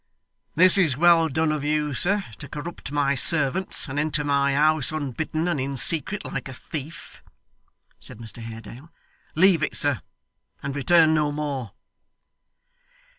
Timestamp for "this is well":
0.55-1.29